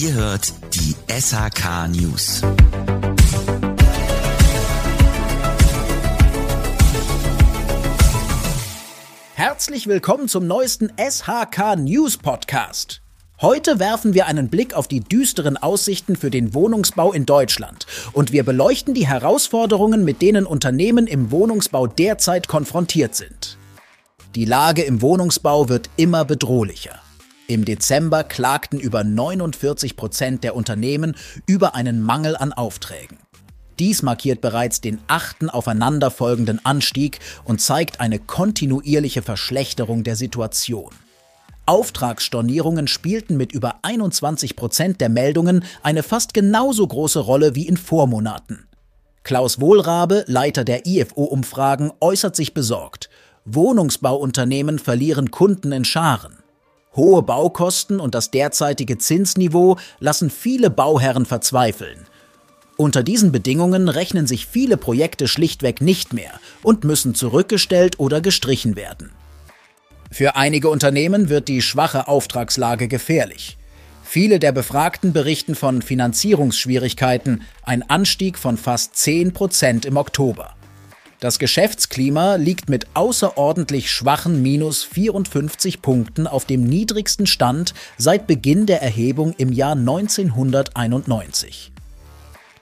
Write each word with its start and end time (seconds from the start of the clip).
Ihr 0.00 0.14
hört 0.14 0.52
die 0.74 0.94
SHK 1.10 1.88
News. 1.88 2.42
Herzlich 9.34 9.88
willkommen 9.88 10.28
zum 10.28 10.46
neuesten 10.46 10.92
SHK 10.96 11.74
News 11.78 12.16
Podcast. 12.16 13.00
Heute 13.40 13.80
werfen 13.80 14.14
wir 14.14 14.26
einen 14.26 14.48
Blick 14.48 14.72
auf 14.72 14.86
die 14.86 15.00
düsteren 15.00 15.56
Aussichten 15.56 16.14
für 16.14 16.30
den 16.30 16.54
Wohnungsbau 16.54 17.12
in 17.12 17.26
Deutschland 17.26 17.88
und 18.12 18.30
wir 18.30 18.44
beleuchten 18.44 18.94
die 18.94 19.08
Herausforderungen, 19.08 20.04
mit 20.04 20.22
denen 20.22 20.46
Unternehmen 20.46 21.08
im 21.08 21.32
Wohnungsbau 21.32 21.88
derzeit 21.88 22.46
konfrontiert 22.46 23.16
sind. 23.16 23.58
Die 24.36 24.44
Lage 24.44 24.82
im 24.82 25.02
Wohnungsbau 25.02 25.68
wird 25.68 25.90
immer 25.96 26.24
bedrohlicher. 26.24 27.00
Im 27.50 27.64
Dezember 27.64 28.24
klagten 28.24 28.78
über 28.78 29.04
49 29.04 29.96
Prozent 29.96 30.44
der 30.44 30.54
Unternehmen 30.54 31.16
über 31.46 31.74
einen 31.74 32.02
Mangel 32.02 32.36
an 32.36 32.52
Aufträgen. 32.52 33.16
Dies 33.78 34.02
markiert 34.02 34.42
bereits 34.42 34.82
den 34.82 34.98
achten 35.06 35.48
aufeinanderfolgenden 35.48 36.62
Anstieg 36.66 37.20
und 37.44 37.62
zeigt 37.62 38.00
eine 38.00 38.18
kontinuierliche 38.18 39.22
Verschlechterung 39.22 40.04
der 40.04 40.14
Situation. 40.14 40.92
Auftragsstornierungen 41.64 42.86
spielten 42.86 43.38
mit 43.38 43.52
über 43.52 43.76
21 43.80 44.54
Prozent 44.54 45.00
der 45.00 45.08
Meldungen 45.08 45.64
eine 45.82 46.02
fast 46.02 46.34
genauso 46.34 46.86
große 46.86 47.20
Rolle 47.20 47.54
wie 47.54 47.66
in 47.66 47.78
Vormonaten. 47.78 48.66
Klaus 49.22 49.58
Wohlrabe, 49.58 50.24
Leiter 50.26 50.64
der 50.64 50.86
IFO-Umfragen, 50.86 51.92
äußert 52.00 52.36
sich 52.36 52.52
besorgt. 52.52 53.08
Wohnungsbauunternehmen 53.46 54.78
verlieren 54.78 55.30
Kunden 55.30 55.72
in 55.72 55.86
Scharen. 55.86 56.36
Hohe 56.98 57.22
Baukosten 57.22 58.00
und 58.00 58.14
das 58.14 58.30
derzeitige 58.30 58.98
Zinsniveau 58.98 59.78
lassen 60.00 60.28
viele 60.28 60.68
Bauherren 60.68 61.24
verzweifeln. 61.24 62.06
Unter 62.76 63.02
diesen 63.02 63.32
Bedingungen 63.32 63.88
rechnen 63.88 64.26
sich 64.26 64.46
viele 64.46 64.76
Projekte 64.76 65.26
schlichtweg 65.26 65.80
nicht 65.80 66.12
mehr 66.12 66.32
und 66.62 66.84
müssen 66.84 67.14
zurückgestellt 67.14 67.98
oder 67.98 68.20
gestrichen 68.20 68.76
werden. 68.76 69.10
Für 70.10 70.36
einige 70.36 70.68
Unternehmen 70.68 71.30
wird 71.30 71.48
die 71.48 71.62
schwache 71.62 72.08
Auftragslage 72.08 72.86
gefährlich. 72.88 73.56
Viele 74.02 74.38
der 74.38 74.52
Befragten 74.52 75.12
berichten 75.12 75.54
von 75.54 75.82
Finanzierungsschwierigkeiten, 75.82 77.42
ein 77.62 77.88
Anstieg 77.88 78.38
von 78.38 78.56
fast 78.56 78.96
10 78.96 79.32
Prozent 79.32 79.84
im 79.84 79.96
Oktober. 79.96 80.54
Das 81.20 81.40
Geschäftsklima 81.40 82.36
liegt 82.36 82.68
mit 82.68 82.86
außerordentlich 82.94 83.90
schwachen 83.90 84.40
minus 84.40 84.84
54 84.84 85.82
Punkten 85.82 86.28
auf 86.28 86.44
dem 86.44 86.62
niedrigsten 86.62 87.26
Stand 87.26 87.74
seit 87.96 88.28
Beginn 88.28 88.66
der 88.66 88.82
Erhebung 88.82 89.34
im 89.36 89.52
Jahr 89.52 89.72
1991. 89.72 91.72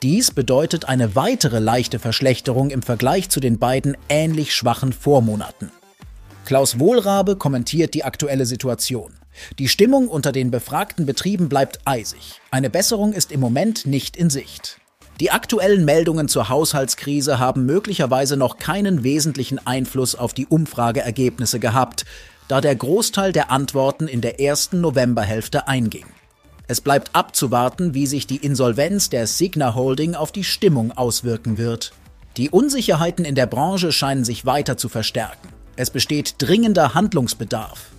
Dies 0.01 0.31
bedeutet 0.31 0.85
eine 0.85 1.15
weitere 1.15 1.59
leichte 1.59 1.99
Verschlechterung 1.99 2.71
im 2.71 2.81
Vergleich 2.81 3.29
zu 3.29 3.39
den 3.39 3.59
beiden 3.59 3.95
ähnlich 4.09 4.55
schwachen 4.55 4.91
Vormonaten. 4.91 5.71
Klaus 6.45 6.79
Wohlrabe 6.79 7.35
kommentiert 7.35 7.93
die 7.93 8.05
aktuelle 8.05 8.47
Situation. 8.47 9.13
Die 9.59 9.67
Stimmung 9.67 10.07
unter 10.07 10.31
den 10.31 10.49
befragten 10.49 11.05
Betrieben 11.05 11.47
bleibt 11.47 11.81
eisig. 11.85 12.41
Eine 12.49 12.71
Besserung 12.71 13.13
ist 13.13 13.31
im 13.31 13.39
Moment 13.39 13.85
nicht 13.85 14.17
in 14.17 14.31
Sicht. 14.31 14.79
Die 15.19 15.31
aktuellen 15.31 15.83
Meldungen 15.83 16.27
zur 16.27 16.49
Haushaltskrise 16.49 17.39
haben 17.39 17.65
möglicherweise 17.65 18.37
noch 18.37 18.57
keinen 18.59 19.03
wesentlichen 19.03 19.65
Einfluss 19.65 20.13
auf 20.13 20.35
die 20.35 20.45
Umfrageergebnisse 20.45 21.59
gehabt, 21.59 22.05
da 22.47 22.61
der 22.61 22.75
Großteil 22.75 23.31
der 23.31 23.49
Antworten 23.49 24.07
in 24.07 24.21
der 24.21 24.39
ersten 24.39 24.79
Novemberhälfte 24.79 25.67
einging. 25.67 26.05
Es 26.67 26.81
bleibt 26.81 27.11
abzuwarten, 27.13 27.95
wie 27.95 28.05
sich 28.05 28.27
die 28.27 28.37
Insolvenz 28.37 29.09
der 29.09 29.25
Signa 29.25 29.73
Holding 29.73 30.13
auf 30.13 30.31
die 30.31 30.43
Stimmung 30.43 30.91
auswirken 30.91 31.57
wird. 31.57 31.93
Die 32.35 32.51
Unsicherheiten 32.51 33.25
in 33.25 33.35
der 33.35 33.47
Branche 33.47 33.91
scheinen 33.91 34.23
sich 34.23 34.45
weiter 34.45 34.77
zu 34.77 34.87
verstärken. 34.87 35.49
Es 35.77 35.89
besteht 35.89 36.35
dringender 36.37 36.93
Handlungsbedarf. 36.93 37.89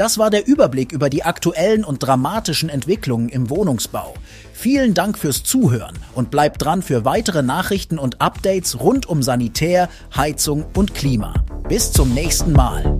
Das 0.00 0.16
war 0.16 0.30
der 0.30 0.46
Überblick 0.46 0.92
über 0.92 1.10
die 1.10 1.24
aktuellen 1.24 1.84
und 1.84 1.98
dramatischen 1.98 2.70
Entwicklungen 2.70 3.28
im 3.28 3.50
Wohnungsbau. 3.50 4.14
Vielen 4.54 4.94
Dank 4.94 5.18
fürs 5.18 5.42
Zuhören 5.42 5.98
und 6.14 6.30
bleibt 6.30 6.64
dran 6.64 6.80
für 6.80 7.04
weitere 7.04 7.42
Nachrichten 7.42 7.98
und 7.98 8.18
Updates 8.18 8.80
rund 8.80 9.04
um 9.04 9.22
Sanitär, 9.22 9.90
Heizung 10.16 10.64
und 10.74 10.94
Klima. 10.94 11.44
Bis 11.68 11.92
zum 11.92 12.14
nächsten 12.14 12.52
Mal. 12.52 12.99